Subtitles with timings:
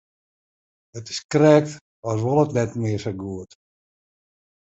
[0.97, 1.69] It is krekt
[2.11, 3.51] as wol it net mear sa goed.